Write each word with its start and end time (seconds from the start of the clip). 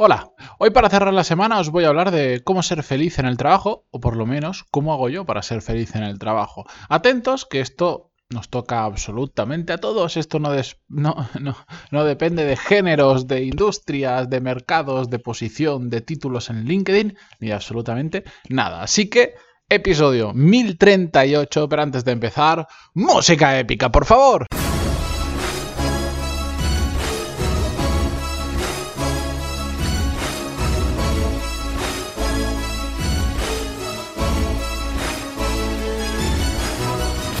Hola, 0.00 0.30
hoy 0.60 0.70
para 0.70 0.88
cerrar 0.88 1.12
la 1.12 1.24
semana 1.24 1.58
os 1.58 1.70
voy 1.70 1.82
a 1.82 1.88
hablar 1.88 2.12
de 2.12 2.40
cómo 2.44 2.62
ser 2.62 2.84
feliz 2.84 3.18
en 3.18 3.26
el 3.26 3.36
trabajo, 3.36 3.84
o 3.90 3.98
por 3.98 4.16
lo 4.16 4.26
menos 4.26 4.64
cómo 4.70 4.92
hago 4.92 5.08
yo 5.08 5.26
para 5.26 5.42
ser 5.42 5.60
feliz 5.60 5.96
en 5.96 6.04
el 6.04 6.20
trabajo. 6.20 6.66
Atentos 6.88 7.46
que 7.46 7.58
esto 7.58 8.12
nos 8.30 8.48
toca 8.48 8.84
absolutamente 8.84 9.72
a 9.72 9.78
todos, 9.78 10.16
esto 10.16 10.38
no, 10.38 10.50
no, 10.88 11.56
no, 11.90 12.04
depende 12.04 12.44
de 12.44 12.54
géneros, 12.56 13.26
de 13.26 13.42
industrias, 13.42 14.30
de 14.30 14.40
mercados, 14.40 15.10
de 15.10 15.18
posición, 15.18 15.90
de 15.90 16.00
títulos 16.00 16.48
en 16.48 16.64
LinkedIn, 16.64 17.18
ni 17.40 17.50
absolutamente 17.50 18.22
nada. 18.48 18.82
Así 18.82 19.10
que, 19.10 19.34
episodio 19.68 20.32
1038, 20.32 21.68
pero 21.68 21.82
antes 21.82 22.04
de 22.04 22.12
empezar, 22.12 22.68
música 22.94 23.58
épica, 23.58 23.90
por 23.90 24.04
favor. 24.04 24.46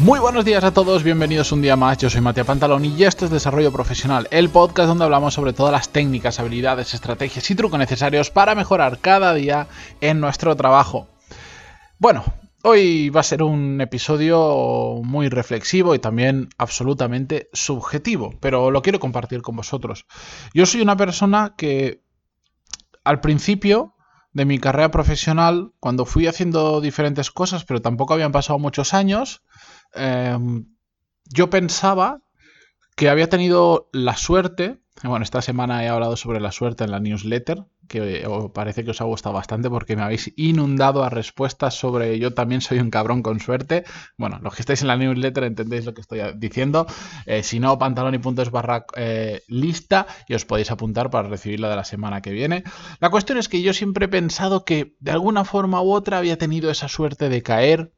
Muy 0.08 0.20
buenos 0.20 0.46
días 0.46 0.64
a 0.64 0.72
todos, 0.72 1.02
bienvenidos 1.02 1.52
un 1.52 1.60
día 1.60 1.76
más. 1.76 1.98
Yo 1.98 2.08
soy 2.08 2.22
Matías 2.22 2.46
Pantalón 2.46 2.82
y 2.82 3.04
esto 3.04 3.26
es 3.26 3.30
Desarrollo 3.30 3.70
Profesional, 3.70 4.26
el 4.30 4.48
podcast 4.48 4.88
donde 4.88 5.04
hablamos 5.04 5.34
sobre 5.34 5.52
todas 5.52 5.70
las 5.70 5.90
técnicas, 5.90 6.40
habilidades, 6.40 6.94
estrategias 6.94 7.50
y 7.50 7.54
trucos 7.54 7.78
necesarios 7.78 8.30
para 8.30 8.54
mejorar 8.54 9.00
cada 9.00 9.34
día 9.34 9.66
en 10.00 10.18
nuestro 10.18 10.56
trabajo. 10.56 11.08
Bueno, 11.98 12.24
hoy 12.62 13.10
va 13.10 13.20
a 13.20 13.22
ser 13.22 13.42
un 13.42 13.82
episodio 13.82 15.02
muy 15.04 15.28
reflexivo 15.28 15.94
y 15.94 15.98
también 15.98 16.48
absolutamente 16.56 17.50
subjetivo, 17.52 18.32
pero 18.40 18.70
lo 18.70 18.80
quiero 18.80 19.00
compartir 19.00 19.42
con 19.42 19.56
vosotros. 19.56 20.06
Yo 20.54 20.64
soy 20.64 20.80
una 20.80 20.96
persona 20.96 21.52
que 21.54 22.02
al 23.04 23.20
principio 23.20 23.94
de 24.32 24.46
mi 24.46 24.58
carrera 24.58 24.90
profesional, 24.90 25.72
cuando 25.80 26.06
fui 26.06 26.26
haciendo 26.26 26.80
diferentes 26.80 27.30
cosas, 27.30 27.66
pero 27.66 27.82
tampoco 27.82 28.14
habían 28.14 28.32
pasado 28.32 28.58
muchos 28.58 28.94
años, 28.94 29.42
Em, 29.94 30.66
yo 31.24 31.50
pensaba 31.50 32.22
que 32.96 33.08
había 33.08 33.28
tenido 33.28 33.88
la 33.92 34.16
suerte, 34.16 34.80
bueno, 35.04 35.22
esta 35.22 35.42
semana 35.42 35.84
he 35.84 35.88
hablado 35.88 36.16
sobre 36.16 36.40
la 36.40 36.50
suerte 36.50 36.84
en 36.84 36.90
la 36.90 37.00
newsletter, 37.00 37.64
que 37.88 38.28
parece 38.52 38.84
que 38.84 38.90
os 38.90 39.00
ha 39.00 39.04
gustado 39.04 39.34
bastante 39.34 39.70
porque 39.70 39.96
me 39.96 40.02
habéis 40.02 40.32
inundado 40.36 41.02
a 41.02 41.08
respuestas 41.08 41.74
sobre 41.74 42.18
yo 42.18 42.34
también 42.34 42.60
soy 42.60 42.78
un 42.78 42.90
cabrón 42.90 43.22
con 43.22 43.40
suerte. 43.40 43.84
Bueno, 44.16 44.38
los 44.42 44.54
que 44.54 44.62
estáis 44.62 44.82
en 44.82 44.88
la 44.88 44.96
newsletter 44.96 45.44
entendéis 45.44 45.86
lo 45.86 45.94
que 45.94 46.00
estoy 46.00 46.20
diciendo. 46.36 46.86
Eh, 47.26 47.42
si 47.42 47.60
no, 47.60 47.78
pantalón 47.78 48.14
y 48.14 48.18
puntos 48.18 48.50
barra 48.50 48.86
eh, 48.96 49.42
lista 49.48 50.06
y 50.28 50.34
os 50.34 50.44
podéis 50.44 50.70
apuntar 50.70 51.10
para 51.10 51.28
recibir 51.28 51.60
la 51.60 51.70
de 51.70 51.76
la 51.76 51.84
semana 51.84 52.20
que 52.20 52.30
viene. 52.30 52.62
La 53.00 53.10
cuestión 53.10 53.38
es 53.38 53.48
que 53.48 53.62
yo 53.62 53.72
siempre 53.72 54.06
he 54.06 54.08
pensado 54.08 54.64
que 54.64 54.96
de 55.00 55.10
alguna 55.10 55.44
forma 55.44 55.82
u 55.82 55.92
otra 55.92 56.18
había 56.18 56.38
tenido 56.38 56.70
esa 56.70 56.88
suerte 56.88 57.28
de 57.28 57.42
caer 57.42 57.92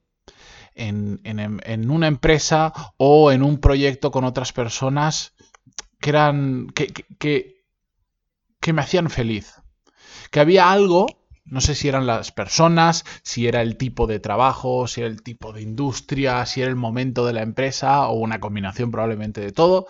en, 0.80 1.90
una 1.90 2.06
empresa 2.06 2.72
o 2.96 3.32
en 3.32 3.42
un 3.42 3.58
proyecto 3.58 4.10
con 4.10 4.24
otras 4.24 4.52
personas 4.52 5.34
que 6.00 6.10
eran. 6.10 6.68
que, 6.74 6.88
que, 7.18 7.64
que 8.60 8.72
me 8.72 8.82
hacían 8.82 9.10
feliz. 9.10 9.54
Que 10.30 10.40
había 10.40 10.70
algo 10.70 11.06
no 11.50 11.60
sé 11.60 11.74
si 11.74 11.88
eran 11.88 12.06
las 12.06 12.30
personas, 12.30 13.04
si 13.22 13.48
era 13.48 13.60
el 13.60 13.76
tipo 13.76 14.06
de 14.06 14.20
trabajo, 14.20 14.86
si 14.86 15.00
era 15.00 15.10
el 15.10 15.22
tipo 15.22 15.52
de 15.52 15.62
industria, 15.62 16.46
si 16.46 16.62
era 16.62 16.70
el 16.70 16.76
momento 16.76 17.26
de 17.26 17.32
la 17.32 17.42
empresa 17.42 18.06
o 18.08 18.14
una 18.14 18.38
combinación 18.38 18.92
probablemente 18.92 19.40
de 19.40 19.50
todo, 19.50 19.86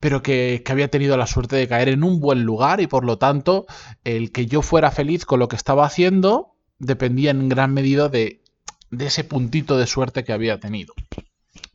pero 0.00 0.22
que, 0.22 0.62
que, 0.64 0.72
había 0.72 0.90
tenido 0.90 1.16
la 1.16 1.26
suerte 1.28 1.56
de 1.56 1.68
caer 1.68 1.88
en 1.88 2.02
un 2.02 2.20
buen 2.20 2.42
lugar 2.42 2.80
y 2.80 2.88
por 2.88 3.04
lo 3.04 3.16
tanto 3.18 3.66
el 4.04 4.32
que 4.32 4.46
yo 4.46 4.60
fuera 4.62 4.90
feliz 4.90 5.24
con 5.24 5.38
lo 5.38 5.48
que 5.48 5.56
estaba 5.56 5.86
haciendo 5.86 6.56
dependía 6.78 7.30
en 7.30 7.48
gran 7.48 7.72
medida 7.74 8.08
de 8.08 8.42
de 8.90 9.06
ese 9.06 9.24
puntito 9.24 9.76
de 9.76 9.86
suerte 9.86 10.24
que 10.24 10.32
había 10.32 10.60
tenido. 10.60 10.94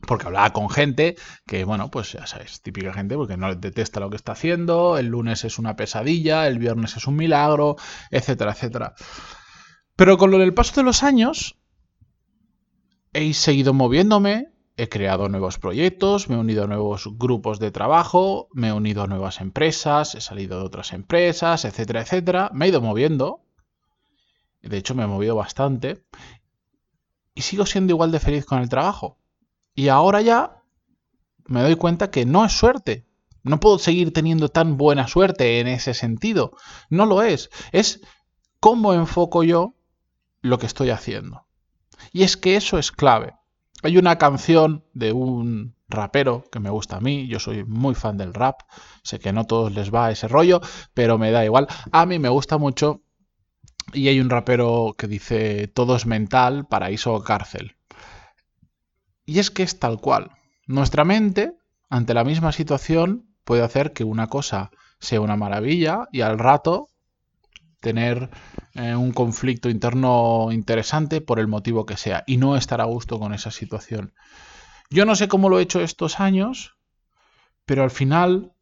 Porque 0.06 0.26
hablaba 0.26 0.52
con 0.52 0.68
gente 0.70 1.16
que, 1.46 1.64
bueno, 1.64 1.90
pues 1.90 2.12
ya 2.12 2.26
sabes, 2.26 2.60
típica 2.60 2.92
gente 2.92 3.16
porque 3.16 3.36
no 3.36 3.54
detesta 3.54 4.00
lo 4.00 4.10
que 4.10 4.16
está 4.16 4.32
haciendo, 4.32 4.98
el 4.98 5.06
lunes 5.06 5.44
es 5.44 5.58
una 5.58 5.76
pesadilla, 5.76 6.46
el 6.46 6.58
viernes 6.58 6.96
es 6.96 7.06
un 7.06 7.16
milagro, 7.16 7.76
etcétera, 8.10 8.52
etcétera. 8.52 8.94
Pero 9.96 10.18
con 10.18 10.30
lo 10.30 10.38
del 10.38 10.54
paso 10.54 10.74
de 10.76 10.82
los 10.82 11.02
años, 11.02 11.56
he 13.12 13.32
seguido 13.32 13.72
moviéndome, 13.72 14.48
he 14.76 14.88
creado 14.88 15.28
nuevos 15.28 15.58
proyectos, 15.58 16.28
me 16.28 16.34
he 16.34 16.38
unido 16.38 16.64
a 16.64 16.66
nuevos 16.66 17.08
grupos 17.16 17.60
de 17.60 17.70
trabajo, 17.70 18.48
me 18.52 18.68
he 18.68 18.72
unido 18.72 19.02
a 19.02 19.06
nuevas 19.06 19.40
empresas, 19.40 20.14
he 20.14 20.20
salido 20.20 20.58
de 20.58 20.66
otras 20.66 20.92
empresas, 20.92 21.64
etcétera, 21.64 22.02
etcétera. 22.02 22.50
Me 22.52 22.66
he 22.66 22.68
ido 22.68 22.80
moviendo. 22.80 23.42
De 24.62 24.78
hecho, 24.78 24.94
me 24.94 25.04
he 25.04 25.06
movido 25.06 25.36
bastante 25.36 26.04
y 27.34 27.42
sigo 27.42 27.66
siendo 27.66 27.92
igual 27.92 28.12
de 28.12 28.20
feliz 28.20 28.44
con 28.44 28.60
el 28.60 28.68
trabajo. 28.68 29.18
Y 29.74 29.88
ahora 29.88 30.20
ya 30.20 30.62
me 31.46 31.62
doy 31.62 31.76
cuenta 31.76 32.10
que 32.10 32.24
no 32.24 32.44
es 32.44 32.52
suerte. 32.52 33.06
No 33.42 33.60
puedo 33.60 33.78
seguir 33.78 34.12
teniendo 34.12 34.48
tan 34.48 34.76
buena 34.76 35.06
suerte 35.06 35.60
en 35.60 35.68
ese 35.68 35.92
sentido. 35.94 36.56
No 36.88 37.04
lo 37.06 37.22
es. 37.22 37.50
Es 37.72 38.00
cómo 38.60 38.94
enfoco 38.94 39.42
yo 39.42 39.74
lo 40.40 40.58
que 40.58 40.66
estoy 40.66 40.90
haciendo. 40.90 41.46
Y 42.12 42.22
es 42.22 42.36
que 42.36 42.56
eso 42.56 42.78
es 42.78 42.92
clave. 42.92 43.34
Hay 43.82 43.98
una 43.98 44.16
canción 44.16 44.84
de 44.94 45.12
un 45.12 45.74
rapero 45.88 46.44
que 46.50 46.60
me 46.60 46.70
gusta 46.70 46.96
a 46.96 47.00
mí, 47.00 47.26
yo 47.28 47.38
soy 47.38 47.64
muy 47.64 47.94
fan 47.94 48.16
del 48.16 48.32
rap, 48.32 48.62
sé 49.02 49.18
que 49.18 49.32
no 49.32 49.42
a 49.42 49.46
todos 49.46 49.72
les 49.72 49.92
va 49.92 50.10
ese 50.10 50.28
rollo, 50.28 50.60
pero 50.94 51.18
me 51.18 51.30
da 51.30 51.44
igual. 51.44 51.68
A 51.92 52.06
mí 52.06 52.18
me 52.18 52.30
gusta 52.30 52.56
mucho 52.56 53.02
y 53.92 54.08
hay 54.08 54.20
un 54.20 54.30
rapero 54.30 54.94
que 54.98 55.06
dice 55.06 55.68
todo 55.68 55.96
es 55.96 56.06
mental, 56.06 56.66
paraíso 56.66 57.14
o 57.14 57.22
cárcel. 57.22 57.76
Y 59.26 59.38
es 59.38 59.50
que 59.50 59.62
es 59.62 59.78
tal 59.78 60.00
cual. 60.00 60.32
Nuestra 60.66 61.04
mente, 61.04 61.52
ante 61.88 62.14
la 62.14 62.24
misma 62.24 62.52
situación, 62.52 63.26
puede 63.44 63.62
hacer 63.62 63.92
que 63.92 64.04
una 64.04 64.28
cosa 64.28 64.70
sea 64.98 65.20
una 65.20 65.36
maravilla 65.36 66.08
y 66.12 66.22
al 66.22 66.38
rato 66.38 66.88
tener 67.80 68.30
eh, 68.74 68.96
un 68.96 69.12
conflicto 69.12 69.68
interno 69.68 70.48
interesante 70.50 71.20
por 71.20 71.38
el 71.38 71.48
motivo 71.48 71.84
que 71.84 71.98
sea 71.98 72.24
y 72.26 72.38
no 72.38 72.56
estar 72.56 72.80
a 72.80 72.84
gusto 72.84 73.18
con 73.18 73.34
esa 73.34 73.50
situación. 73.50 74.14
Yo 74.88 75.04
no 75.04 75.16
sé 75.16 75.28
cómo 75.28 75.50
lo 75.50 75.58
he 75.58 75.62
hecho 75.62 75.80
estos 75.80 76.18
años, 76.18 76.76
pero 77.66 77.82
al 77.82 77.90
final 77.90 78.53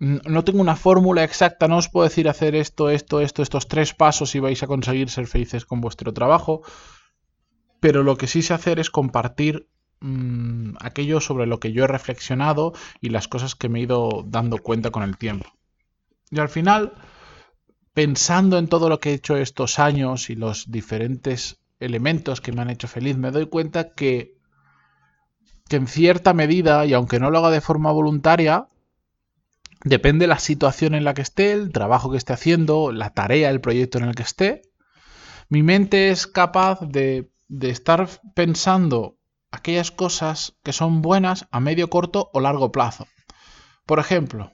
no 0.00 0.44
tengo 0.44 0.62
una 0.62 0.76
fórmula 0.76 1.24
exacta, 1.24 1.68
no 1.68 1.76
os 1.76 1.90
puedo 1.90 2.08
decir 2.08 2.26
hacer 2.28 2.54
esto, 2.54 2.88
esto, 2.88 3.20
esto, 3.20 3.42
estos 3.42 3.68
tres 3.68 3.92
pasos 3.92 4.34
y 4.34 4.40
vais 4.40 4.62
a 4.62 4.66
conseguir 4.66 5.10
ser 5.10 5.26
felices 5.26 5.66
con 5.66 5.82
vuestro 5.82 6.14
trabajo, 6.14 6.62
pero 7.80 8.02
lo 8.02 8.16
que 8.16 8.26
sí 8.26 8.40
sé 8.40 8.54
hacer 8.54 8.80
es 8.80 8.88
compartir 8.88 9.68
mm, 10.00 10.76
aquello 10.80 11.20
sobre 11.20 11.46
lo 11.46 11.60
que 11.60 11.72
yo 11.72 11.84
he 11.84 11.86
reflexionado 11.86 12.72
y 13.02 13.10
las 13.10 13.28
cosas 13.28 13.54
que 13.54 13.68
me 13.68 13.78
he 13.78 13.82
ido 13.82 14.24
dando 14.26 14.56
cuenta 14.56 14.90
con 14.90 15.02
el 15.02 15.18
tiempo. 15.18 15.46
Y 16.30 16.40
al 16.40 16.48
final, 16.48 16.94
pensando 17.92 18.56
en 18.56 18.68
todo 18.68 18.88
lo 18.88 19.00
que 19.00 19.10
he 19.10 19.14
hecho 19.14 19.36
estos 19.36 19.78
años 19.78 20.30
y 20.30 20.34
los 20.34 20.70
diferentes 20.70 21.60
elementos 21.78 22.40
que 22.40 22.52
me 22.52 22.62
han 22.62 22.70
hecho 22.70 22.88
feliz, 22.88 23.18
me 23.18 23.32
doy 23.32 23.48
cuenta 23.48 23.92
que, 23.92 24.34
que 25.68 25.76
en 25.76 25.86
cierta 25.86 26.32
medida, 26.32 26.86
y 26.86 26.94
aunque 26.94 27.20
no 27.20 27.30
lo 27.30 27.38
haga 27.38 27.50
de 27.50 27.60
forma 27.60 27.92
voluntaria, 27.92 28.66
Depende 29.84 30.24
de 30.24 30.28
la 30.28 30.38
situación 30.38 30.94
en 30.94 31.04
la 31.04 31.14
que 31.14 31.22
esté, 31.22 31.52
el 31.52 31.72
trabajo 31.72 32.10
que 32.10 32.18
esté 32.18 32.32
haciendo, 32.32 32.92
la 32.92 33.10
tarea, 33.10 33.48
el 33.50 33.60
proyecto 33.60 33.98
en 33.98 34.04
el 34.04 34.14
que 34.14 34.22
esté. 34.22 34.62
Mi 35.48 35.62
mente 35.62 36.10
es 36.10 36.26
capaz 36.26 36.80
de, 36.80 37.32
de 37.48 37.70
estar 37.70 38.08
pensando 38.34 39.18
aquellas 39.50 39.90
cosas 39.90 40.56
que 40.62 40.72
son 40.72 41.02
buenas 41.02 41.48
a 41.50 41.60
medio, 41.60 41.88
corto 41.88 42.30
o 42.32 42.40
largo 42.40 42.70
plazo. 42.72 43.06
Por 43.86 43.98
ejemplo, 43.98 44.52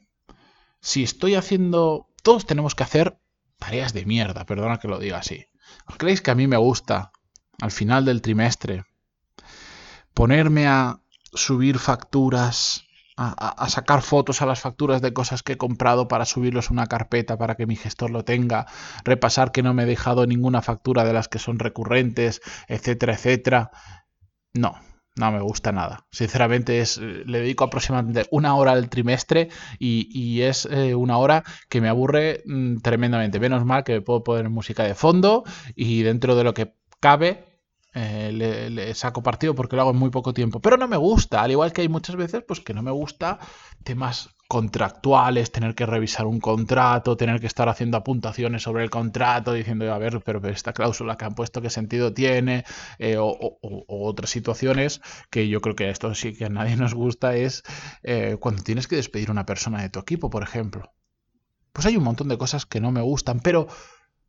si 0.81 1.03
estoy 1.03 1.35
haciendo... 1.35 2.09
Todos 2.23 2.47
tenemos 2.47 2.75
que 2.75 2.85
hacer 2.85 3.21
tareas 3.59 3.93
de 3.93 4.05
mierda, 4.05 4.47
perdona 4.47 4.79
que 4.79 4.89
lo 4.89 4.99
diga 4.99 5.19
así. 5.19 5.47
¿Os 5.87 5.97
creéis 5.97 6.23
que 6.23 6.31
a 6.31 6.35
mí 6.35 6.47
me 6.47 6.57
gusta, 6.57 7.13
al 7.61 7.71
final 7.71 8.05
del 8.05 8.23
trimestre, 8.23 8.85
ponerme 10.15 10.67
a 10.67 11.01
subir 11.33 11.79
facturas 11.79 12.86
a, 13.17 13.69
sacar 13.69 14.03
fotos 14.03 14.43
a 14.43 14.47
las 14.47 14.61
facturas 14.61 15.01
de 15.01 15.13
cosas 15.13 15.43
que 15.43 15.55
he 15.55 15.57
comprado 15.57 16.07
para 16.09 16.27
subirlos 16.27 16.69
a 16.69 16.73
una 16.75 16.87
carpeta 16.87 17.39
para 17.39 17.55
que 17.55 17.67
mi 17.67 17.77
gestor 17.77 18.11
lo 18.11 18.25
tenga, 18.25 18.67
repasar 19.05 19.53
que 19.53 19.63
no 19.63 19.75
me 19.75 19.85
he 19.85 19.87
dejado 19.87 20.27
ninguna 20.27 20.63
factura 20.63 21.05
de 21.05 21.13
las 21.13 21.29
que 21.29 21.39
son 21.39 21.59
recurrentes, 21.59 22.43
etcétera, 22.69 23.15
etcétera. 23.15 23.71
No, 24.53 24.79
no 25.17 25.33
me 25.33 25.41
gusta 25.41 25.73
nada. 25.73 26.07
Sinceramente, 26.11 26.81
es, 26.81 26.99
le 26.99 27.41
dedico 27.41 27.65
aproximadamente 27.65 28.27
una 28.31 28.55
hora 28.55 28.73
al 28.73 28.91
trimestre 28.91 29.49
y, 29.79 30.43
es 30.43 30.67
eh, 30.71 30.95
una 30.95 31.17
hora 31.17 31.43
que 31.71 31.81
me 31.81 31.89
aburre 31.89 32.43
mm, 32.45 32.79
tremendamente. 32.79 33.41
Menos 33.41 33.65
mal 33.65 33.83
que 33.83 33.95
me 33.95 34.01
puedo 34.03 34.23
poner 34.23 34.51
música 34.51 34.85
de 34.85 34.95
fondo 34.95 35.45
y 35.75 36.03
dentro 36.03 36.37
de 36.37 36.45
lo 36.45 36.53
que 36.53 36.75
cabe 37.01 37.56
eh, 37.99 38.31
le, 38.31 38.95
saco 38.95 39.23
partido 39.23 39.55
porque 39.55 39.75
lo 39.75 39.81
hago 39.81 39.93
en 39.93 39.97
muy 39.97 40.11
poco 40.11 40.35
tiempo. 40.35 40.61
Pero 40.61 40.77
no 40.77 40.87
me 40.87 40.99
gusta, 40.99 41.41
al 41.41 41.51
igual 41.51 41.73
que 41.73 41.81
hay 41.81 41.89
muchas 41.89 42.15
veces 42.15 42.45
pues 42.47 42.61
que 42.61 42.75
no 42.75 42.83
me 42.83 42.91
gusta 42.91 43.39
temas 43.85 44.37
contractuales, 44.49 45.51
tener 45.51 45.75
que 45.75 45.87
revisar 45.87 46.27
un 46.27 46.39
contrato, 46.39 47.17
tener 47.17 47.41
que 47.41 47.47
estar 47.47 47.71
haciendo 47.71 47.97
apuntaciones 47.97 48.63
sobre 48.63 48.85
el 48.85 48.91
contrato, 48.91 49.55
diciendo, 49.55 49.91
a 49.93 49.99
ver, 49.99 50.21
pero, 50.23 50.47
esta 50.47 50.75
cláusula 50.75 51.17
que 51.17 51.25
han 51.25 51.35
puesto, 51.35 51.63
¿qué 51.63 51.71
sentido 51.71 52.13
tiene? 52.13 52.65
Eh, 52.99 53.17
o, 53.19 53.59
otras 53.89 54.29
situaciones 54.29 55.01
que 55.31 55.49
yo 55.49 55.63
creo 55.63 55.75
que 55.75 55.89
esto 55.89 56.15
sí 56.15 56.35
que 56.35 56.45
a 56.45 56.51
nadie 56.51 56.77
nos 56.77 56.93
gusta 56.93 57.35
es 57.35 57.63
eh, 58.03 58.37
cuando 58.39 58.63
tienes 58.63 58.89
que 58.89 58.97
despedir 58.97 59.31
a 59.31 59.33
una 59.33 59.47
persona 59.47 59.81
de 59.81 59.89
tu 59.89 60.01
equipo, 60.01 60.29
por 60.29 60.43
ejemplo. 60.43 60.93
Pues 61.73 61.87
hay 61.87 61.97
un 61.97 62.05
montón 62.05 62.29
de 62.29 62.37
cosas 62.37 62.67
que 62.67 62.81
no 62.81 62.93
me 62.93 63.01
gustan, 63.01 63.41
pero 63.41 63.69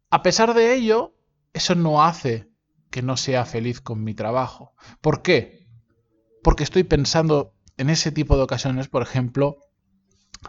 a 0.10 0.24
pesar 0.24 0.54
de 0.54 0.74
ello, 0.74 1.16
eso 1.54 1.76
no 1.76 2.02
hace 2.02 2.48
que 2.90 3.02
no 3.02 3.18
sea 3.18 3.46
feliz 3.46 3.82
con 3.82 4.04
mi 4.04 4.14
trabajo. 4.14 4.74
¿Por 5.02 5.22
qué? 5.22 5.68
Porque 6.44 6.64
estoy 6.64 6.84
pensando 6.84 7.54
en 7.78 7.90
ese 7.90 8.12
tipo 8.12 8.38
de 8.38 8.44
ocasiones, 8.44 8.88
por 8.88 9.02
ejemplo, 9.02 9.58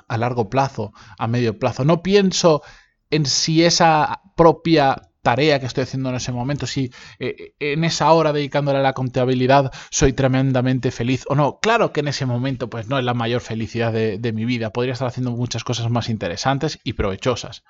a 0.07 0.19
largo 0.19 0.49
plazo, 0.49 0.93
a 1.19 1.27
medio 1.27 1.59
plazo. 1.59 1.85
No 1.85 2.03
pienso 2.03 2.63
en 3.11 3.27
si 3.27 3.65
esa 3.65 4.23
propia 4.37 5.03
tarea 5.23 5.61
que 5.61 5.67
estoy 5.67 5.83
haciendo 5.83 6.09
en 6.11 6.17
ese 6.17 6.33
momento, 6.33 6.67
si 6.67 6.93
eh, 7.19 7.55
en 7.59 7.85
esa 7.85 8.11
hora 8.13 8.33
dedicándole 8.33 8.79
a 8.79 8.83
la 8.83 8.93
contabilidad 8.93 9.73
soy 9.91 10.13
tremendamente 10.13 10.91
feliz 10.91 11.25
o 11.29 11.35
no. 11.35 11.59
Claro 11.61 11.93
que 11.93 12.01
en 12.01 12.09
ese 12.09 12.25
momento 12.25 12.71
pues 12.71 12.89
no 12.89 12.99
es 12.99 13.05
la 13.05 13.15
mayor 13.15 13.41
felicidad 13.41 13.93
de 13.93 14.33
mi 14.33 14.45
vida, 14.45 14.71
podría 14.71 14.93
estar 14.93 15.09
haciendo 15.09 15.33
muchas 15.33 15.65
cosas 15.65 15.91
más 15.91 16.09
interesantes 16.09 16.79
y 16.85 16.95
provechosas. 16.95 17.65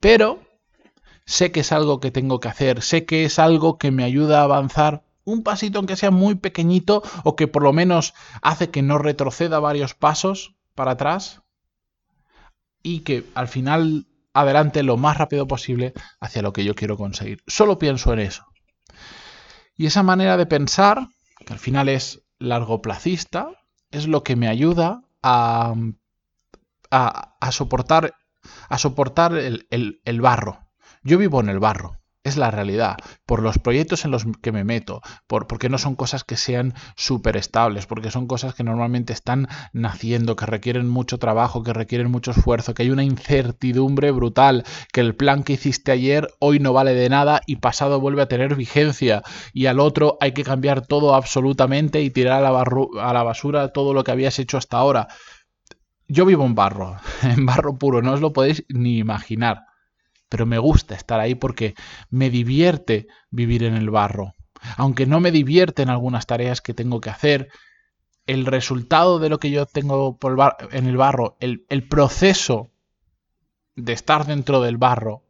Pero 0.00 0.42
sé 1.26 1.52
que 1.52 1.60
es 1.60 1.72
algo 1.72 2.00
que 2.00 2.10
tengo 2.10 2.40
que 2.40 2.48
hacer, 2.48 2.82
sé 2.82 3.04
que 3.06 3.24
es 3.24 3.38
algo 3.38 3.78
que 3.78 3.90
me 3.90 4.04
ayuda 4.04 4.40
a 4.40 4.44
avanzar 4.44 5.04
un 5.24 5.42
pasito 5.42 5.78
aunque 5.78 5.96
sea 5.96 6.10
muy 6.10 6.34
pequeñito 6.34 7.02
o 7.24 7.34
que 7.36 7.48
por 7.48 7.62
lo 7.62 7.72
menos 7.72 8.14
hace 8.42 8.70
que 8.70 8.82
no 8.82 8.98
retroceda 8.98 9.58
varios 9.58 9.94
pasos 9.94 10.54
para 10.74 10.92
atrás 10.92 11.42
y 12.82 13.00
que 13.00 13.24
al 13.34 13.48
final 13.48 14.06
adelante 14.34 14.82
lo 14.82 14.96
más 14.96 15.16
rápido 15.16 15.48
posible 15.48 15.94
hacia 16.20 16.42
lo 16.42 16.52
que 16.52 16.64
yo 16.64 16.74
quiero 16.74 16.96
conseguir. 16.96 17.42
Solo 17.46 17.78
pienso 17.78 18.12
en 18.12 18.18
eso. 18.18 18.44
Y 19.76 19.86
esa 19.86 20.02
manera 20.02 20.36
de 20.36 20.46
pensar, 20.46 21.08
que 21.46 21.52
al 21.52 21.58
final 21.58 21.88
es 21.88 22.22
largoplacista, 22.38 23.48
es 23.90 24.06
lo 24.06 24.22
que 24.22 24.36
me 24.36 24.48
ayuda 24.48 25.02
a, 25.22 25.74
soportar, 27.50 28.14
a 28.68 28.78
soportar 28.78 29.34
el 29.34 30.20
barro. 30.20 30.63
Yo 31.06 31.18
vivo 31.18 31.40
en 31.40 31.50
el 31.50 31.58
barro 31.58 31.98
es 32.24 32.38
la 32.38 32.50
realidad, 32.50 32.96
por 33.26 33.42
los 33.42 33.58
proyectos 33.58 34.06
en 34.06 34.10
los 34.10 34.24
que 34.40 34.50
me 34.50 34.64
meto, 34.64 35.02
por, 35.26 35.46
porque 35.46 35.68
no 35.68 35.76
son 35.76 35.94
cosas 35.94 36.24
que 36.24 36.38
sean 36.38 36.72
súper 36.96 37.36
estables, 37.36 37.84
porque 37.84 38.10
son 38.10 38.26
cosas 38.26 38.54
que 38.54 38.64
normalmente 38.64 39.12
están 39.12 39.46
naciendo, 39.74 40.34
que 40.34 40.46
requieren 40.46 40.88
mucho 40.88 41.18
trabajo, 41.18 41.62
que 41.62 41.74
requieren 41.74 42.10
mucho 42.10 42.30
esfuerzo, 42.30 42.72
que 42.72 42.84
hay 42.84 42.90
una 42.90 43.04
incertidumbre 43.04 44.10
brutal, 44.10 44.64
que 44.90 45.02
el 45.02 45.14
plan 45.14 45.42
que 45.42 45.52
hiciste 45.52 45.92
ayer 45.92 46.28
hoy 46.38 46.58
no 46.58 46.72
vale 46.72 46.94
de 46.94 47.10
nada 47.10 47.42
y 47.46 47.56
pasado 47.56 48.00
vuelve 48.00 48.22
a 48.22 48.28
tener 48.28 48.54
vigencia, 48.56 49.22
y 49.52 49.66
al 49.66 49.78
otro 49.78 50.16
hay 50.22 50.32
que 50.32 50.44
cambiar 50.44 50.86
todo 50.86 51.14
absolutamente 51.14 52.00
y 52.00 52.08
tirar 52.08 52.42
a 52.42 52.50
la, 52.50 52.64
a 53.02 53.12
la 53.12 53.22
basura 53.22 53.68
todo 53.68 53.92
lo 53.92 54.02
que 54.02 54.12
habías 54.12 54.38
hecho 54.38 54.56
hasta 54.56 54.78
ahora. 54.78 55.08
Yo 56.08 56.24
vivo 56.24 56.46
en 56.46 56.54
barro, 56.54 56.96
en 57.22 57.44
barro 57.44 57.76
puro, 57.76 58.00
no 58.00 58.14
os 58.14 58.22
lo 58.22 58.32
podéis 58.32 58.64
ni 58.70 58.96
imaginar 58.96 59.66
pero 60.28 60.46
me 60.46 60.58
gusta 60.58 60.94
estar 60.94 61.20
ahí 61.20 61.34
porque 61.34 61.74
me 62.10 62.30
divierte 62.30 63.06
vivir 63.30 63.64
en 63.64 63.74
el 63.74 63.90
barro. 63.90 64.34
Aunque 64.76 65.06
no 65.06 65.20
me 65.20 65.30
divierte 65.30 65.82
en 65.82 65.90
algunas 65.90 66.26
tareas 66.26 66.60
que 66.60 66.74
tengo 66.74 67.00
que 67.00 67.10
hacer, 67.10 67.48
el 68.26 68.46
resultado 68.46 69.18
de 69.18 69.28
lo 69.28 69.38
que 69.38 69.50
yo 69.50 69.66
tengo 69.66 70.18
en 70.72 70.86
el 70.86 70.96
barro, 70.96 71.36
el, 71.40 71.66
el 71.68 71.86
proceso 71.86 72.70
de 73.76 73.92
estar 73.92 74.26
dentro 74.26 74.62
del 74.62 74.78
barro, 74.78 75.22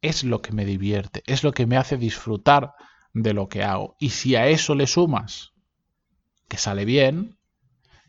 es 0.00 0.24
lo 0.24 0.42
que 0.42 0.52
me 0.52 0.64
divierte, 0.64 1.22
es 1.26 1.44
lo 1.44 1.52
que 1.52 1.66
me 1.66 1.76
hace 1.76 1.96
disfrutar 1.96 2.74
de 3.12 3.34
lo 3.34 3.48
que 3.48 3.62
hago. 3.62 3.96
Y 3.98 4.10
si 4.10 4.34
a 4.34 4.48
eso 4.48 4.74
le 4.74 4.86
sumas 4.86 5.52
que 6.48 6.58
sale 6.58 6.84
bien, 6.84 7.38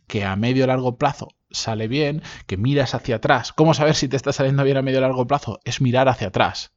que 0.08 0.26
a 0.26 0.36
medio 0.36 0.68
largo 0.68 0.98
plazo 0.98 1.30
sale 1.52 1.88
bien, 1.88 2.22
que 2.48 2.58
miras 2.58 2.96
hacia 2.96 3.18
atrás. 3.18 3.54
¿Cómo 3.54 3.74
saber 3.74 3.96
si 3.96 4.08
te 4.08 4.16
está 4.16 4.34
saliendo 4.34 4.64
bien 4.64 4.78
a 4.78 4.82
medio 4.82 5.02
largo 5.02 5.28
plazo? 5.28 5.60
Es 5.64 5.82
mirar 5.82 6.10
hacia 6.10 6.28
atrás. 6.28 6.74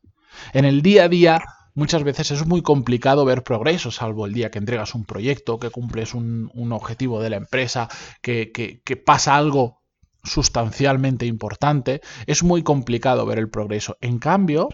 En 0.53 0.65
el 0.65 0.83
día 0.83 1.05
a 1.05 1.09
día 1.09 1.43
muchas 1.75 2.05
veces 2.05 2.31
es 2.31 2.47
muy 2.47 2.63
complicado 2.63 3.25
ver 3.25 3.43
progreso, 3.43 3.91
salvo 3.91 4.27
el 4.27 4.33
día 4.33 4.51
que 4.51 4.59
entregas 4.59 4.95
un 4.95 5.05
proyecto, 5.05 5.59
que 5.59 5.71
cumples 5.71 6.15
un, 6.15 6.51
objetivo 6.73 7.21
de 7.21 7.31
la 7.31 7.37
empresa, 7.37 7.89
que, 8.23 8.51
que 8.53 8.97
pasa 8.97 9.37
algo 9.37 9.83
sustancialmente 10.25 11.27
importante, 11.27 12.01
es 12.27 12.43
muy 12.43 12.63
complicado 12.63 13.27
ver 13.27 13.39
el 13.39 13.49
progreso. 13.49 13.97
En 14.01 14.19
cambio, 14.19 14.69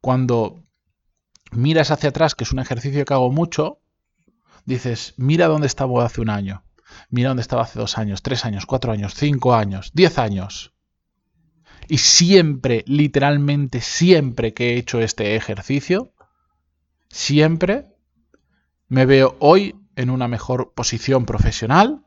cuando 0.00 0.64
miras 1.50 1.90
hacia 1.90 2.10
atrás, 2.10 2.34
que 2.34 2.44
es 2.44 2.52
un 2.52 2.58
ejercicio 2.58 3.04
que 3.04 3.14
hago 3.14 3.32
mucho, 3.32 3.80
dices, 4.64 5.14
mira 5.16 5.48
dónde 5.48 5.66
estaba 5.66 6.04
hace 6.04 6.20
un 6.20 6.30
año, 6.30 6.62
Mira 7.10 7.28
dónde 7.30 7.42
estaba 7.42 7.62
hace 7.62 7.78
dos 7.78 7.98
años, 7.98 8.22
tres 8.22 8.44
años, 8.44 8.66
cuatro 8.66 8.92
años, 8.92 9.14
cinco 9.14 9.54
años, 9.54 9.90
diez 9.94 10.18
años. 10.18 10.74
Y 11.88 11.98
siempre, 11.98 12.84
literalmente 12.86 13.80
siempre 13.80 14.52
que 14.52 14.70
he 14.70 14.76
hecho 14.76 15.00
este 15.00 15.36
ejercicio, 15.36 16.12
siempre 17.08 17.86
me 18.88 19.06
veo 19.06 19.36
hoy 19.40 19.74
en 19.96 20.10
una 20.10 20.28
mejor 20.28 20.74
posición 20.74 21.24
profesional 21.24 22.04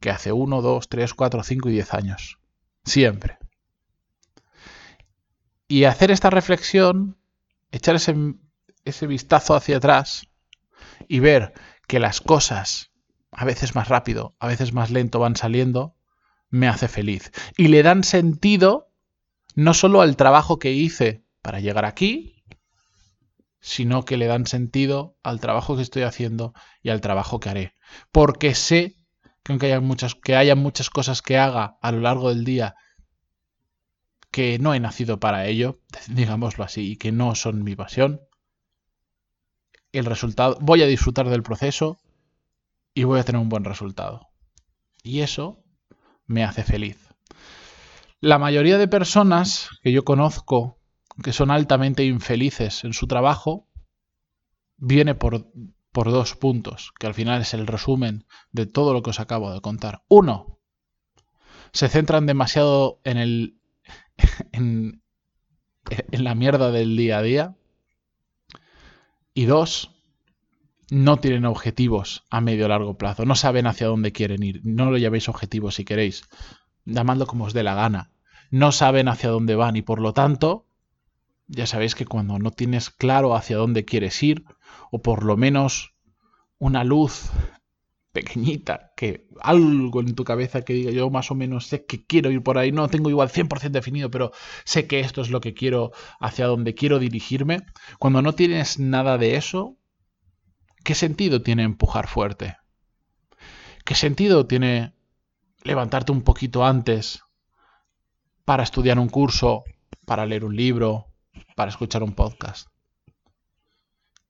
que 0.00 0.10
hace 0.10 0.32
uno, 0.32 0.62
dos, 0.62 0.88
tres, 0.88 1.14
cuatro, 1.14 1.42
cinco 1.42 1.68
y 1.68 1.72
diez 1.72 1.94
años. 1.94 2.38
Siempre. 2.84 3.38
Y 5.68 5.84
hacer 5.84 6.10
esta 6.10 6.30
reflexión, 6.30 7.16
echar 7.72 7.96
ese, 7.96 8.14
ese 8.84 9.06
vistazo 9.06 9.54
hacia 9.54 9.78
atrás 9.78 10.28
y 11.08 11.20
ver 11.20 11.54
que 11.88 11.98
las 11.98 12.20
cosas 12.20 12.92
a 13.36 13.44
veces 13.44 13.74
más 13.74 13.88
rápido, 13.88 14.34
a 14.40 14.48
veces 14.48 14.72
más 14.72 14.90
lento 14.90 15.18
van 15.18 15.36
saliendo, 15.36 15.94
me 16.48 16.68
hace 16.68 16.88
feliz. 16.88 17.30
Y 17.58 17.68
le 17.68 17.82
dan 17.82 18.02
sentido 18.02 18.90
no 19.54 19.74
solo 19.74 20.00
al 20.00 20.16
trabajo 20.16 20.58
que 20.58 20.72
hice 20.72 21.22
para 21.42 21.60
llegar 21.60 21.84
aquí, 21.84 22.42
sino 23.60 24.06
que 24.06 24.16
le 24.16 24.26
dan 24.26 24.46
sentido 24.46 25.18
al 25.22 25.38
trabajo 25.38 25.76
que 25.76 25.82
estoy 25.82 26.02
haciendo 26.02 26.54
y 26.82 26.88
al 26.88 27.02
trabajo 27.02 27.38
que 27.38 27.50
haré. 27.50 27.76
Porque 28.10 28.54
sé 28.54 28.96
que 29.42 29.52
aunque 29.52 29.66
haya 29.66 29.80
muchas, 29.80 30.14
que 30.14 30.34
haya 30.34 30.54
muchas 30.54 30.88
cosas 30.88 31.20
que 31.20 31.36
haga 31.36 31.76
a 31.82 31.92
lo 31.92 32.00
largo 32.00 32.30
del 32.30 32.44
día 32.44 32.74
que 34.30 34.58
no 34.58 34.72
he 34.72 34.80
nacido 34.80 35.20
para 35.20 35.46
ello, 35.46 35.78
digámoslo 36.08 36.64
así, 36.64 36.92
y 36.92 36.96
que 36.96 37.12
no 37.12 37.34
son 37.34 37.62
mi 37.62 37.76
pasión, 37.76 38.22
el 39.92 40.06
resultado, 40.06 40.56
voy 40.62 40.82
a 40.82 40.86
disfrutar 40.86 41.28
del 41.28 41.42
proceso 41.42 41.98
y 42.96 43.04
voy 43.04 43.20
a 43.20 43.24
tener 43.24 43.40
un 43.40 43.50
buen 43.50 43.64
resultado. 43.64 44.30
Y 45.02 45.20
eso 45.20 45.62
me 46.26 46.42
hace 46.42 46.64
feliz. 46.64 47.14
La 48.20 48.38
mayoría 48.38 48.78
de 48.78 48.88
personas 48.88 49.68
que 49.82 49.92
yo 49.92 50.04
conozco 50.04 50.80
que 51.22 51.34
son 51.34 51.50
altamente 51.50 52.04
infelices 52.06 52.84
en 52.84 52.94
su 52.94 53.06
trabajo 53.06 53.68
viene 54.78 55.14
por, 55.14 55.52
por 55.92 56.10
dos 56.10 56.36
puntos, 56.36 56.92
que 56.98 57.06
al 57.06 57.12
final 57.12 57.42
es 57.42 57.52
el 57.52 57.66
resumen 57.66 58.26
de 58.50 58.64
todo 58.64 58.94
lo 58.94 59.02
que 59.02 59.10
os 59.10 59.20
acabo 59.20 59.52
de 59.52 59.60
contar. 59.60 60.02
Uno, 60.08 60.58
se 61.72 61.88
centran 61.88 62.24
demasiado 62.24 63.00
en 63.04 63.18
el 63.18 63.60
en, 64.52 65.02
en 65.90 66.24
la 66.24 66.34
mierda 66.34 66.70
del 66.70 66.96
día 66.96 67.18
a 67.18 67.22
día. 67.22 67.56
Y 69.34 69.44
dos, 69.44 69.95
no 70.90 71.18
tienen 71.18 71.44
objetivos 71.44 72.24
a 72.30 72.40
medio 72.40 72.66
o 72.66 72.68
largo 72.68 72.96
plazo, 72.96 73.24
no 73.24 73.34
saben 73.34 73.66
hacia 73.66 73.88
dónde 73.88 74.12
quieren 74.12 74.42
ir, 74.42 74.60
no 74.64 74.90
lo 74.90 74.98
llaméis 74.98 75.28
objetivo 75.28 75.70
si 75.70 75.84
queréis, 75.84 76.24
llamadlo 76.84 77.26
como 77.26 77.44
os 77.44 77.52
dé 77.52 77.62
la 77.62 77.74
gana, 77.74 78.12
no 78.50 78.72
saben 78.72 79.08
hacia 79.08 79.30
dónde 79.30 79.56
van 79.56 79.76
y 79.76 79.82
por 79.82 80.00
lo 80.00 80.12
tanto, 80.12 80.66
ya 81.48 81.66
sabéis 81.66 81.94
que 81.94 82.06
cuando 82.06 82.38
no 82.38 82.50
tienes 82.50 82.90
claro 82.90 83.34
hacia 83.34 83.56
dónde 83.56 83.84
quieres 83.84 84.22
ir, 84.22 84.44
o 84.90 85.02
por 85.02 85.24
lo 85.24 85.36
menos 85.36 85.94
una 86.58 86.84
luz 86.84 87.30
pequeñita, 88.12 88.92
que 88.96 89.28
algo 89.42 90.00
en 90.00 90.14
tu 90.14 90.24
cabeza 90.24 90.62
que 90.62 90.72
diga 90.72 90.90
yo 90.90 91.10
más 91.10 91.30
o 91.30 91.34
menos 91.34 91.66
sé 91.66 91.84
que 91.84 92.06
quiero 92.06 92.30
ir 92.30 92.42
por 92.42 92.56
ahí, 92.56 92.72
no 92.72 92.88
tengo 92.88 93.10
igual 93.10 93.28
100% 93.28 93.72
definido, 93.72 94.10
pero 94.10 94.32
sé 94.64 94.86
que 94.86 95.00
esto 95.00 95.20
es 95.20 95.30
lo 95.30 95.40
que 95.40 95.52
quiero, 95.52 95.92
hacia 96.18 96.46
dónde 96.46 96.74
quiero 96.74 96.98
dirigirme, 96.98 97.66
cuando 97.98 98.22
no 98.22 98.34
tienes 98.34 98.78
nada 98.78 99.18
de 99.18 99.36
eso, 99.36 99.76
¿Qué 100.86 100.94
sentido 100.94 101.42
tiene 101.42 101.64
empujar 101.64 102.06
fuerte? 102.06 102.58
¿Qué 103.84 103.96
sentido 103.96 104.46
tiene 104.46 104.94
levantarte 105.64 106.12
un 106.12 106.22
poquito 106.22 106.64
antes 106.64 107.24
para 108.44 108.62
estudiar 108.62 108.96
un 109.00 109.08
curso, 109.08 109.64
para 110.04 110.26
leer 110.26 110.44
un 110.44 110.54
libro, 110.54 111.08
para 111.56 111.70
escuchar 111.70 112.04
un 112.04 112.12
podcast? 112.12 112.68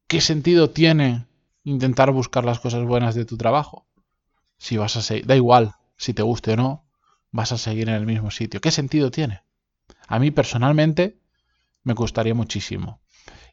¿qué 0.07 0.23
sentido 0.23 0.71
tiene 0.71 1.27
intentar 1.63 2.11
buscar 2.11 2.47
las 2.47 2.59
cosas 2.59 2.87
buenas 2.87 3.15
de 3.15 3.27
tu 3.27 3.37
trabajo? 3.37 3.87
Si 4.57 4.79
vas 4.79 4.97
a 4.97 5.03
seguir, 5.03 5.27
da 5.27 5.37
igual 5.37 5.75
si 5.99 6.15
te 6.15 6.23
guste 6.23 6.53
o 6.53 6.57
no, 6.57 6.89
vas 7.33 7.53
a 7.53 7.59
seguir 7.59 7.91
en 7.91 7.97
el 7.97 8.07
mismo 8.07 8.31
sitio. 8.31 8.63
¿Qué 8.63 8.71
sentido 8.71 9.11
tiene? 9.11 9.43
A 10.09 10.19
mí 10.19 10.31
personalmente 10.31 11.21
me 11.83 11.93
gustaría 11.93 12.35
muchísimo. 12.35 13.03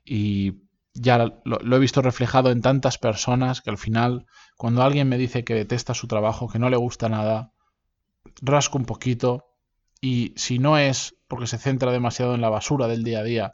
Y 0.06 0.64
ya 0.94 1.18
lo, 1.18 1.76
he 1.76 1.80
visto 1.80 2.02
reflejado 2.02 2.52
en 2.52 2.62
tantas 2.62 2.98
personas 2.98 3.62
que 3.62 3.70
al 3.70 3.78
final, 3.78 4.26
cuando 4.58 4.84
alguien 4.84 5.10
me 5.10 5.18
dice 5.18 5.44
que 5.44 5.56
detesta 5.56 5.94
su 5.94 6.08
trabajo, 6.08 6.48
que 6.48 6.60
no 6.60 6.70
le 6.70 6.78
gusta 6.78 7.10
nada, 7.10 7.52
rasco 8.42 8.78
un 8.78 8.86
poquito 8.86 9.46
y 10.02 10.34
si 10.36 10.60
no 10.60 10.78
es 10.78 11.16
porque 11.28 11.48
se 11.48 11.58
centra 11.58 11.92
demasiado 11.92 12.36
en 12.36 12.42
la 12.42 12.50
basura 12.50 12.88
del 12.88 13.04
día 13.04 13.20
a 13.20 13.24
día 13.24 13.54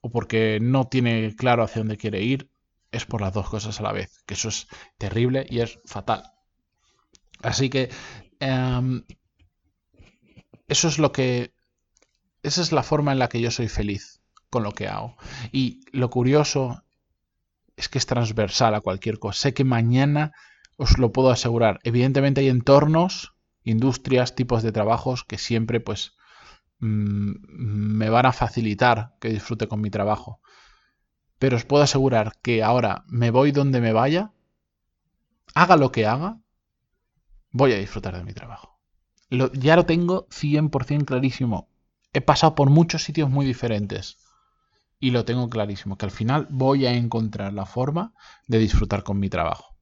o 0.00 0.10
porque 0.10 0.58
no 0.60 0.86
tiene 0.86 1.34
claro 1.34 1.64
hacia 1.64 1.80
dónde 1.80 1.96
quiere 1.96 2.22
ir, 2.22 2.50
es 2.92 3.04
por 3.04 3.20
las 3.20 3.32
dos 3.32 3.48
cosas 3.48 3.80
a 3.80 3.82
la 3.82 3.92
vez, 3.92 4.22
que 4.24 4.34
eso 4.34 4.48
es 4.48 4.68
terrible 4.98 5.46
y 5.48 5.60
es 5.60 5.80
fatal. 5.84 6.22
Así 7.42 7.68
que 7.68 7.90
em, 8.38 9.04
eso 10.68 10.88
es 10.88 10.98
lo 10.98 11.12
que... 11.12 11.52
Esa 12.42 12.62
es 12.62 12.70
la 12.70 12.84
forma 12.84 13.10
en 13.10 13.18
la 13.18 13.28
que 13.28 13.40
yo 13.40 13.50
soy 13.50 13.66
feliz 13.66 14.15
con 14.56 14.62
lo 14.62 14.72
que 14.72 14.88
hago. 14.88 15.18
Y 15.52 15.82
lo 15.92 16.08
curioso 16.08 16.82
es 17.76 17.90
que 17.90 17.98
es 17.98 18.06
transversal 18.06 18.74
a 18.74 18.80
cualquier 18.80 19.18
cosa. 19.18 19.38
Sé 19.38 19.52
que 19.52 19.64
mañana 19.64 20.32
os 20.78 20.96
lo 20.96 21.12
puedo 21.12 21.30
asegurar. 21.30 21.78
Evidentemente 21.82 22.40
hay 22.40 22.48
entornos, 22.48 23.34
industrias, 23.64 24.34
tipos 24.34 24.62
de 24.62 24.72
trabajos 24.72 25.24
que 25.24 25.36
siempre 25.36 25.78
pues 25.80 26.14
mm, 26.78 27.32
me 27.98 28.08
van 28.08 28.24
a 28.24 28.32
facilitar 28.32 29.14
que 29.20 29.28
disfrute 29.28 29.68
con 29.68 29.82
mi 29.82 29.90
trabajo. 29.90 30.40
Pero 31.38 31.58
os 31.58 31.66
puedo 31.66 31.82
asegurar 31.82 32.32
que 32.40 32.62
ahora 32.62 33.04
me 33.08 33.30
voy 33.30 33.52
donde 33.52 33.82
me 33.82 33.92
vaya, 33.92 34.32
haga 35.54 35.76
lo 35.76 35.92
que 35.92 36.06
haga, 36.06 36.40
voy 37.50 37.74
a 37.74 37.78
disfrutar 37.78 38.16
de 38.16 38.24
mi 38.24 38.32
trabajo. 38.32 38.80
ya 39.28 39.76
lo 39.76 39.84
tengo 39.84 40.26
100% 40.30 41.04
clarísimo. 41.04 41.68
He 42.14 42.22
pasado 42.22 42.54
por 42.54 42.70
muchos 42.70 43.04
sitios 43.04 43.28
muy 43.28 43.44
diferentes 43.44 44.16
y 44.98 45.10
lo 45.10 45.24
tengo 45.24 45.48
clarísimo, 45.48 45.98
que 45.98 46.06
al 46.06 46.10
final 46.10 46.46
voy 46.50 46.86
a 46.86 46.94
encontrar 46.94 47.52
la 47.52 47.66
forma 47.66 48.14
de 48.46 48.58
disfrutar 48.58 49.02
con 49.02 49.18
mi 49.18 49.28
trabajo. 49.28 49.76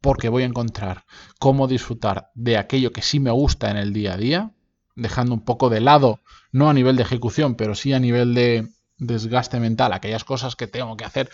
Porque 0.00 0.28
voy 0.28 0.44
a 0.44 0.46
encontrar 0.46 1.04
cómo 1.38 1.66
disfrutar 1.66 2.30
de 2.34 2.56
aquello 2.56 2.92
que 2.92 3.02
sí 3.02 3.20
me 3.20 3.30
gusta 3.30 3.70
en 3.70 3.76
el 3.76 3.92
día 3.92 4.14
a 4.14 4.16
día, 4.16 4.52
dejando 4.94 5.34
un 5.34 5.44
poco 5.44 5.70
de 5.70 5.80
lado, 5.80 6.20
no 6.52 6.68
a 6.68 6.74
nivel 6.74 6.96
de 6.96 7.02
ejecución, 7.02 7.54
pero 7.54 7.74
sí 7.74 7.92
a 7.92 8.00
nivel 8.00 8.34
de 8.34 8.68
desgaste 8.98 9.60
mental, 9.60 9.92
aquellas 9.92 10.24
cosas 10.24 10.56
que 10.56 10.66
tengo 10.66 10.96
que 10.96 11.04
hacer 11.04 11.30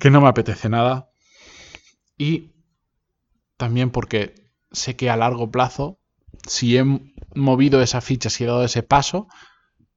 que 0.00 0.10
no 0.10 0.20
me 0.20 0.28
apetece 0.28 0.68
nada. 0.68 1.10
Y 2.18 2.50
también 3.56 3.90
porque 3.90 4.50
sé 4.72 4.96
que 4.96 5.10
a 5.10 5.16
largo 5.16 5.50
plazo, 5.50 6.00
si 6.48 6.76
he 6.76 6.84
movido 7.34 7.80
esa 7.82 8.00
ficha, 8.00 8.30
si 8.30 8.42
he 8.42 8.46
dado 8.46 8.64
ese 8.64 8.82
paso, 8.82 9.28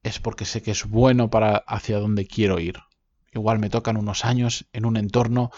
es 0.04 0.20
porque 0.20 0.46
sé 0.46 0.62
que 0.62 0.72
es 0.72 0.86
bueno 0.86 1.30
para 1.30 1.58
hacia 1.58 1.98
donde 1.98 2.28
quiero 2.28 2.60
ir. 2.60 2.80
Igual 3.34 3.60
me 3.60 3.70
tocan 3.70 3.98
unos 3.98 4.26
años 4.26 4.68
en 4.74 4.86
un 4.86 4.98
entorno 4.98 5.52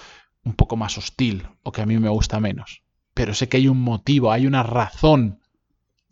un 0.44 0.54
poco 0.54 0.78
más 0.78 0.98
hostil 0.98 1.48
o 1.64 1.72
que 1.72 1.82
a 1.82 1.86
mí 1.86 1.98
me 1.98 2.10
gusta 2.10 2.40
menos. 2.40 2.84
Pero 3.14 3.34
sé 3.34 3.50
que 3.50 3.58
hay 3.58 3.68
un 3.68 3.82
motivo, 3.82 4.32
hay 4.32 4.46
una 4.46 4.64
razón 4.64 5.40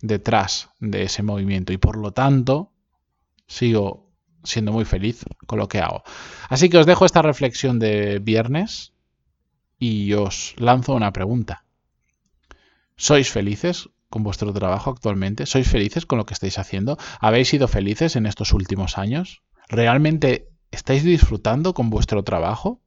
detrás 0.02 0.70
de 0.80 1.04
ese 1.04 1.24
movimiento 1.24 1.72
y 1.72 1.78
por 1.78 1.98
lo 1.98 2.12
tanto 2.12 2.74
sigo 3.48 4.12
siendo 4.44 4.72
muy 4.72 4.84
feliz 4.84 5.24
con 5.46 5.60
lo 5.60 5.68
que 5.68 5.80
hago. 5.80 6.04
Así 6.50 6.70
que 6.70 6.78
os 6.78 6.86
dejo 6.86 7.06
esta 7.06 7.22
reflexión 7.22 7.80
de 7.80 8.20
viernes 8.20 8.94
y 9.80 10.14
os 10.14 10.56
lanzo 10.58 10.94
una 10.94 11.14
pregunta. 11.14 11.66
¿Sois 12.96 13.32
felices 13.32 13.90
con 14.14 14.22
vuestro 14.22 14.54
trabajo 14.54 14.92
actualmente? 14.92 15.48
¿Sois 15.48 15.68
felices 15.68 16.06
con 16.06 16.20
lo 16.20 16.28
que 16.28 16.36
estáis 16.36 16.60
haciendo? 16.60 17.00
¿Habéis 17.20 17.48
sido 17.48 17.68
felices 17.68 18.16
en 18.16 18.28
estos 18.28 18.54
últimos 18.54 19.00
años? 19.00 19.42
¿Realmente 19.70 20.50
estáis 20.70 21.04
disfrutando 21.04 21.74
con 21.74 21.90
vuestro 21.90 22.24
trabajo? 22.24 22.80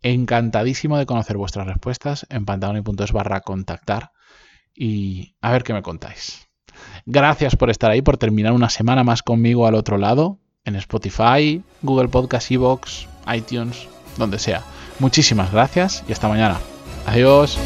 Encantadísimo 0.00 0.96
de 0.96 1.06
conocer 1.06 1.36
vuestras 1.36 1.66
respuestas 1.66 2.24
en 2.30 2.44
pantaloni.es 2.44 3.10
barra 3.10 3.40
contactar 3.40 4.12
y 4.76 5.34
a 5.40 5.50
ver 5.50 5.64
qué 5.64 5.72
me 5.72 5.82
contáis. 5.82 6.46
Gracias 7.04 7.56
por 7.56 7.68
estar 7.68 7.90
ahí, 7.90 8.00
por 8.00 8.16
terminar 8.16 8.52
una 8.52 8.70
semana 8.70 9.02
más 9.02 9.24
conmigo 9.24 9.66
al 9.66 9.74
otro 9.74 9.98
lado, 9.98 10.38
en 10.64 10.76
Spotify, 10.76 11.64
Google 11.82 12.08
Podcast, 12.10 12.48
Evox, 12.52 13.08
iTunes, 13.34 13.88
donde 14.18 14.38
sea. 14.38 14.62
Muchísimas 15.00 15.50
gracias 15.50 16.04
y 16.08 16.12
hasta 16.12 16.28
mañana. 16.28 16.60
Adiós. 17.06 17.58